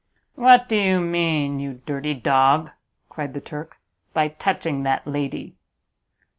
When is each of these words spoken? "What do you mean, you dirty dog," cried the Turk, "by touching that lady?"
"What 0.33 0.67
do 0.67 0.79
you 0.79 0.99
mean, 0.99 1.59
you 1.59 1.75
dirty 1.85 2.15
dog," 2.15 2.71
cried 3.07 3.35
the 3.35 3.39
Turk, 3.39 3.77
"by 4.15 4.29
touching 4.29 4.81
that 4.81 5.05
lady?" 5.05 5.57